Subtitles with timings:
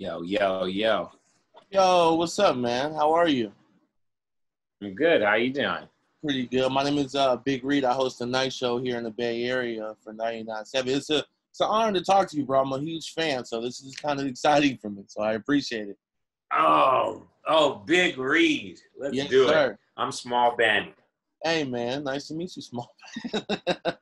[0.00, 1.10] Yo, yo, yo.
[1.72, 2.94] Yo, what's up, man?
[2.94, 3.50] How are you?
[4.80, 5.22] I'm good.
[5.22, 5.88] How you doing?
[6.22, 6.70] Pretty good.
[6.70, 7.84] My name is uh, Big Reed.
[7.84, 10.86] I host a night show here in the Bay Area for 99.7.
[10.86, 12.60] It's a it's an honor to talk to you, bro.
[12.60, 15.02] I'm a huge fan, so this is kind of exciting for me.
[15.08, 15.98] So I appreciate it.
[16.56, 18.78] Oh, oh, Big Reed.
[18.96, 19.72] Let's Yes, do sir.
[19.72, 19.78] it.
[19.96, 20.92] I'm Small Ben.
[21.42, 22.94] Hey, man, nice to meet you, small.
[23.32, 23.42] Ben.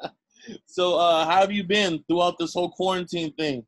[0.67, 3.65] so, uh, how have you been throughout this whole quarantine thing?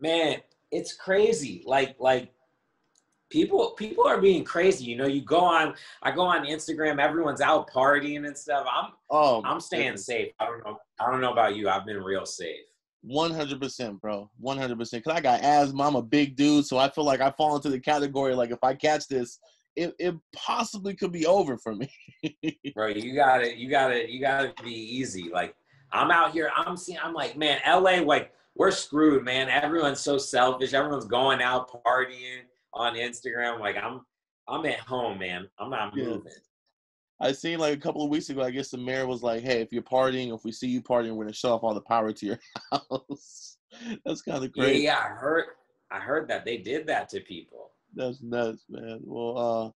[0.00, 0.38] Man,
[0.70, 1.62] it's crazy.
[1.66, 2.32] Like, like
[3.30, 4.84] people, people are being crazy.
[4.84, 5.74] You know, you go on.
[6.02, 7.00] I go on Instagram.
[7.00, 8.66] Everyone's out partying and stuff.
[8.72, 10.32] I'm, Oh, I'm staying safe.
[10.38, 10.78] I don't know.
[11.00, 11.68] I don't know about you.
[11.68, 12.60] I've been real safe.
[13.02, 14.28] One hundred percent, bro.
[14.38, 15.04] One hundred percent.
[15.04, 15.84] Cause I got asthma.
[15.84, 18.58] I'm a big dude, so I feel like I fall into the category like if
[18.62, 19.38] I catch this,
[19.76, 21.88] it, it possibly could be over for me.
[22.74, 25.54] bro you got it you got it you gotta be easy like
[25.92, 30.18] i'm out here i'm seeing i'm like man la like we're screwed man everyone's so
[30.18, 32.40] selfish everyone's going out partying
[32.74, 34.00] on instagram like i'm
[34.48, 36.04] i'm at home man i'm not Yeah.
[36.04, 36.32] moving
[37.20, 38.42] I seen like a couple of weeks ago.
[38.42, 41.16] I guess the mayor was like, "Hey, if you're partying, if we see you partying,
[41.16, 42.38] we're gonna shut off all the power to your
[42.70, 43.56] house."
[44.06, 44.84] That's kind of yeah crazy.
[44.84, 45.46] yeah i heard
[45.90, 49.00] i heard that they did that to people That's nuts, man.
[49.02, 49.70] Well, uh,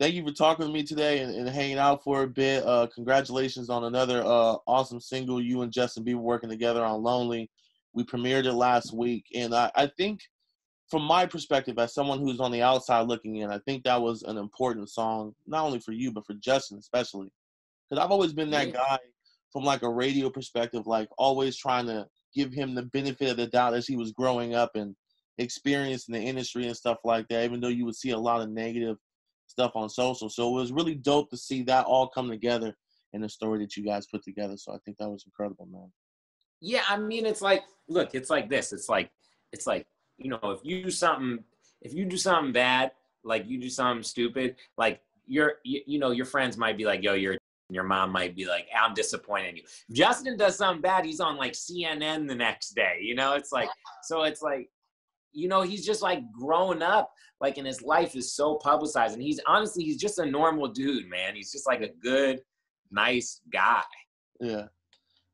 [0.00, 2.64] thank you for talking to me today and, and hanging out for a bit.
[2.64, 5.38] Uh, congratulations on another uh, awesome single.
[5.38, 7.50] You and Justin Bieber working together on "Lonely."
[7.96, 10.20] We premiered it last week, and I, I think,
[10.90, 14.22] from my perspective, as someone who's on the outside looking in, I think that was
[14.22, 17.28] an important song, not only for you but for Justin especially,
[17.88, 18.98] because I've always been that guy
[19.52, 23.46] from like a radio perspective, like always trying to give him the benefit of the
[23.46, 24.94] doubt as he was growing up and
[25.38, 28.42] experience in the industry and stuff like that, even though you would see a lot
[28.42, 28.98] of negative
[29.46, 30.28] stuff on social.
[30.28, 32.74] So it was really dope to see that all come together
[33.12, 34.56] in the story that you guys put together.
[34.56, 35.90] So I think that was incredible, man.
[36.60, 39.10] Yeah i mean it's like look it's like this it's like
[39.52, 39.86] it's like
[40.18, 41.42] you know if you do something
[41.82, 42.92] if you do something bad
[43.24, 47.02] like you do something stupid like your you, you know your friends might be like
[47.02, 47.36] yo you're
[47.68, 49.62] your mom might be like i'm disappointed in you.
[49.90, 53.68] Justin does something bad he's on like cnn the next day you know it's like
[54.04, 54.68] so it's like
[55.32, 59.22] you know he's just like grown up like and his life is so publicized and
[59.22, 61.34] he's honestly he's just a normal dude man.
[61.34, 62.40] He's just like a good
[62.90, 63.82] nice guy.
[64.40, 64.66] Yeah.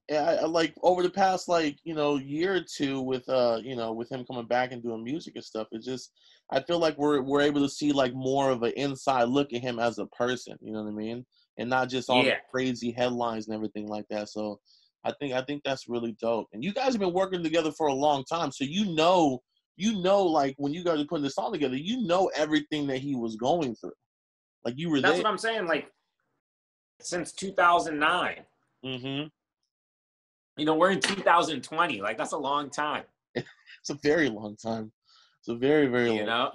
[0.09, 3.61] Yeah, I, I like over the past like you know year or two with uh
[3.63, 6.13] you know with him coming back and doing music and stuff, it's just
[6.51, 9.62] I feel like we're we're able to see like more of an inside look at
[9.62, 10.57] him as a person.
[10.61, 11.25] You know what I mean?
[11.59, 12.35] And not just all Yeah.
[12.35, 14.29] the crazy headlines and everything like that.
[14.29, 14.59] So
[15.05, 16.49] I think I think that's really dope.
[16.53, 19.41] And you guys have been working together for a long time, so you know
[19.77, 22.99] you know like when you guys are putting this song together, you know everything that
[22.99, 23.93] he was going through.
[24.65, 25.23] Like you were that's there.
[25.25, 25.91] what i'm saying like
[27.01, 28.37] since 2009
[28.85, 29.27] mm-hmm.
[30.57, 32.01] You know, we're in 2020.
[32.01, 33.05] Like that's a long time.
[33.35, 34.93] It's a very long time.
[35.41, 36.19] It's a very very long.
[36.19, 36.51] You know,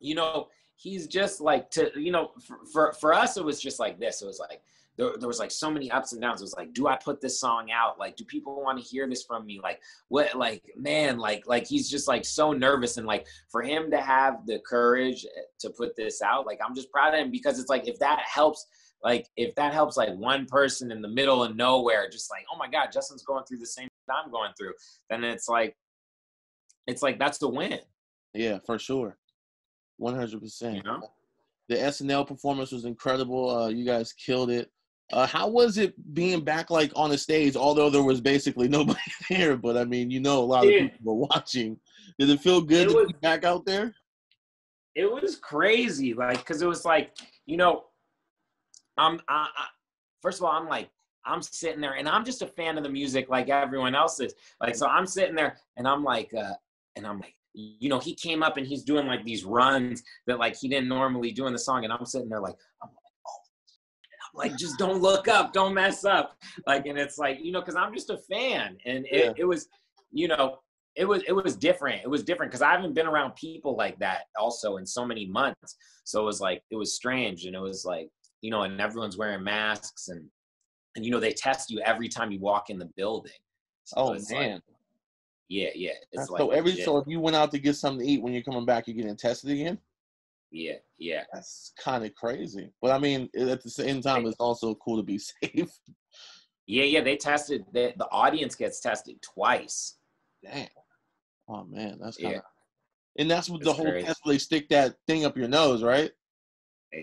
[0.00, 3.78] you know, he's just like to you know, for for, for us, it was just
[3.78, 4.20] like this.
[4.20, 4.60] It was like
[4.96, 6.40] there, there was like so many ups and downs.
[6.40, 7.98] It was like, do I put this song out?
[7.98, 9.60] Like, do people want to hear this from me?
[9.62, 10.34] Like, what?
[10.34, 14.46] Like, man, like like he's just like so nervous and like for him to have
[14.46, 15.26] the courage
[15.60, 16.46] to put this out.
[16.46, 18.66] Like, I'm just proud of him because it's like if that helps
[19.04, 22.56] like if that helps like one person in the middle of nowhere just like oh
[22.58, 24.72] my god justin's going through the same thing i'm going through
[25.10, 25.76] then it's like
[26.86, 27.78] it's like that's the win
[28.34, 29.16] Yeah, for sure.
[29.96, 30.76] One hundred percent.
[30.76, 31.00] you know
[31.68, 33.48] The SNL performance was incredible.
[33.48, 34.70] Uh, you guys killed it.
[35.12, 37.56] Uh, how was it being back like on the stage?
[37.56, 39.00] Although there was basically nobody
[39.30, 40.84] there, but I mean, you know, a lot Dude.
[40.86, 41.78] of people were watching.
[42.18, 43.94] Did it feel good It to was- be back out there?
[44.96, 47.16] it was crazy like because it was like
[47.46, 47.84] you know
[48.98, 49.66] i'm I, I,
[50.22, 50.88] first of all i'm like
[51.24, 54.34] i'm sitting there and i'm just a fan of the music like everyone else is
[54.60, 56.52] like so i'm sitting there and i'm like uh
[56.96, 60.38] and i'm like you know he came up and he's doing like these runs that
[60.38, 62.96] like he didn't normally do in the song and i'm sitting there like i'm like
[63.26, 67.52] oh I'm like just don't look up don't mess up like and it's like you
[67.52, 69.32] know because i'm just a fan and it, Yeah.
[69.36, 69.68] it was
[70.10, 70.58] you know
[70.96, 72.02] it was it was different.
[72.04, 75.26] It was different because I haven't been around people like that also in so many
[75.26, 75.76] months.
[76.04, 78.10] So it was like it was strange, and it was like
[78.44, 80.28] you know, and everyone's wearing masks, and
[80.96, 83.32] and you know they test you every time you walk in the building.
[83.84, 84.62] So Oh it's like- man!
[85.48, 85.92] yeah, yeah.
[86.12, 86.84] It's like so every legit.
[86.84, 88.96] so if you went out to get something to eat when you're coming back, you're
[88.96, 89.78] getting tested again.
[90.50, 92.70] yeah, yeah, That's kind of crazy.
[92.82, 95.70] But I mean, at the same time, it's also cool to be safe.
[96.66, 97.00] yeah, yeah.
[97.02, 99.96] They tested the the audience gets tested twice.
[100.44, 100.68] Damn.
[101.48, 102.24] Oh man, that's Yeah.
[102.26, 102.42] kind of.
[103.16, 104.06] And that's what the whole crazy.
[104.06, 104.20] test.
[104.26, 106.10] They stick that thing up your nose, right?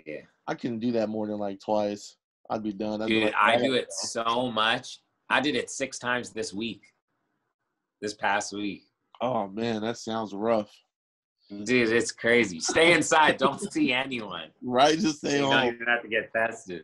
[0.06, 0.22] Yeah.
[0.48, 2.18] I couldn't do that more than like twice.
[2.50, 3.02] I'd be done.
[3.02, 5.00] I'd be Dude, like, I do it so much.
[5.30, 6.82] I did it six times this week.
[8.02, 8.84] This past week.
[9.22, 10.72] Oh man, that sounds rough.
[11.64, 12.60] Dude, it's crazy.
[12.60, 13.38] Stay inside.
[13.38, 14.50] Don't see anyone.
[14.64, 15.66] Right, just stay you home.
[15.66, 16.84] you're gonna have to get tested.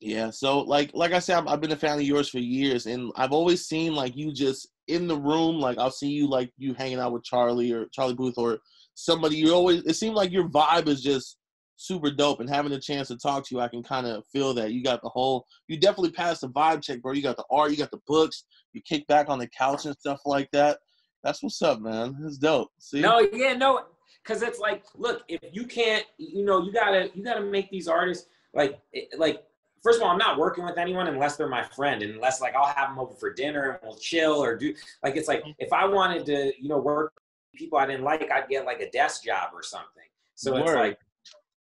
[0.00, 2.86] Yeah, so like like I said, I've, I've been a fan of yours for years,
[2.86, 5.58] and I've always seen like you just in the room.
[5.58, 8.58] Like I'll see you like you hanging out with Charlie or Charlie Puth or
[8.94, 9.36] somebody.
[9.36, 11.37] You always it seemed like your vibe is just
[11.78, 14.52] super dope, and having a chance to talk to you, I can kind of feel
[14.54, 15.46] that you got the whole.
[15.68, 17.12] You definitely passed the vibe check, bro.
[17.12, 19.96] You got the art, you got the books, you kick back on the couch and
[19.96, 20.78] stuff like that.
[21.24, 22.16] That's what's up, man.
[22.26, 22.68] It's dope.
[22.78, 23.00] See?
[23.00, 23.84] No, yeah, no,
[24.22, 27.88] because it's like, look, if you can't, you know, you gotta, you gotta make these
[27.88, 29.44] artists like, eh, like.
[29.80, 32.56] First of all, I'm not working with anyone unless they're my friend, and unless like
[32.56, 34.74] I'll have them over for dinner and we'll chill or do
[35.04, 37.12] like it's like if I wanted to, you know, work
[37.54, 40.02] people I didn't like, I'd get like a desk job or something.
[40.34, 40.98] So it's like,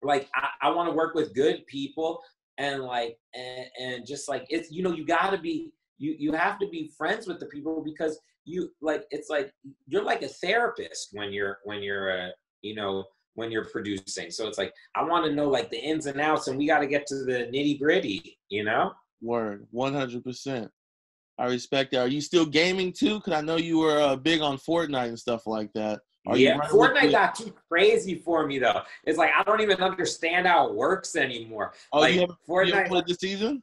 [0.02, 2.20] like I, I want to work with good people
[2.58, 6.32] and like and, and just like it's you know you got to be you you
[6.32, 9.52] have to be friends with the people because you like it's like
[9.86, 12.30] you're like a therapist when you're when you're uh,
[12.62, 13.04] you know
[13.34, 16.48] when you're producing so it's like i want to know like the ins and outs
[16.48, 18.92] and we got to get to the nitty gritty you know
[19.22, 20.70] Word, one hundred percent.
[21.40, 22.00] I respect that.
[22.00, 23.14] Are you still gaming too?
[23.14, 26.00] Because I know you were uh, big on Fortnite and stuff like that.
[26.26, 28.82] Are yeah fortnite got too crazy for me though.
[29.04, 31.72] It's like i don't even understand how it works anymore.
[31.94, 33.62] Oh, like you haven't, you haven't played this season?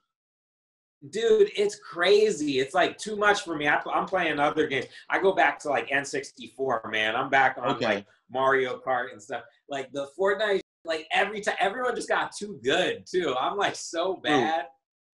[1.12, 2.58] dude it's crazy.
[2.58, 3.68] It's like too much for me.
[3.68, 4.88] I, i'm playing other games.
[5.08, 7.16] I go back to like n64 man.
[7.16, 7.86] I'm back on Okay.
[7.86, 9.44] like mario kart and stuff.
[9.70, 13.36] Like the fortnite like every time everyone just got too good too.
[13.40, 14.66] I'm like so bad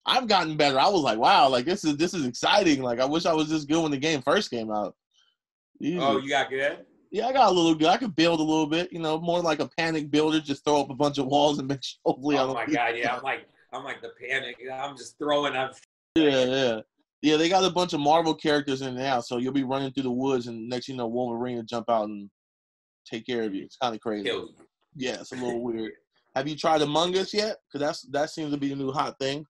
[0.06, 0.78] I've gotten better.
[0.78, 2.82] I was like, wow, like this is this is exciting.
[2.82, 4.94] Like I wish I was just good when the game first came out.
[5.80, 5.98] Easy.
[5.98, 6.84] oh you got good
[7.14, 7.86] yeah, I got a little good.
[7.86, 10.40] I could build a little bit, you know, more like a panic builder.
[10.40, 12.00] Just throw up a bunch of walls and make sure.
[12.04, 15.76] Hopefully, oh my god yeah i'm like i'm like the panic i'm just throwing up
[16.16, 16.80] Yeah, yeah,
[17.22, 17.36] yeah.
[17.36, 20.10] They got a bunch of Marvel characters in now, so you'll be running through the
[20.10, 22.28] woods, and next you know, Wolverine will jump out and
[23.08, 23.62] take care of you.
[23.62, 24.24] It's kind of crazy.
[24.24, 24.54] kill you
[24.96, 25.92] Yeah, it's a little weird.
[26.34, 27.58] Have you tried Among Us yet?
[27.68, 29.46] Because that's that seems to be the new hot thing.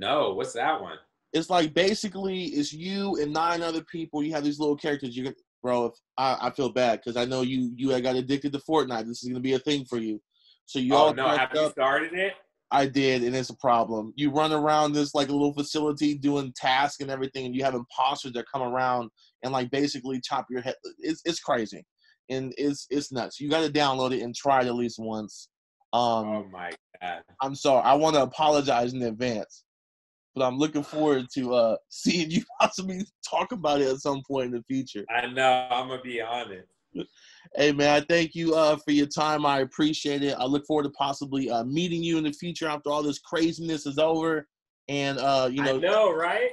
[0.00, 0.98] No what's that one
[1.32, 4.22] It's like basically it's you and nine other people.
[4.22, 5.16] You have these little characters.
[5.16, 5.86] You can, bro.
[5.86, 9.06] If I, I feel bad because I know you you got addicted to Fortnite.
[9.06, 10.20] This is gonna be a thing for you.
[10.66, 12.34] So you oh all no have you started it
[12.72, 14.12] I did, and it's a problem.
[14.16, 17.74] You run around this like a little facility doing tasks and everything, and you have
[17.74, 19.10] imposters that come around
[19.42, 20.76] and like basically chop your head.
[20.98, 21.84] It's it's crazy,
[22.28, 23.40] and it's it's nuts.
[23.40, 25.48] You got to download it and try it at least once.
[25.92, 26.70] Um, oh my
[27.02, 27.82] god I'm sorry.
[27.82, 29.64] I want to apologize in advance,
[30.40, 34.46] but I'm looking forward to uh seeing you possibly talk about it at some point
[34.46, 35.04] in the future.
[35.10, 36.66] i know i'm gonna be on it
[37.54, 39.46] Hey man, I thank you uh for your time.
[39.46, 40.34] I appreciate it.
[40.36, 43.86] I look forward to possibly uh meeting you in the future after all this craziness
[43.86, 44.48] is over.
[44.88, 46.50] And uh, you i know, know right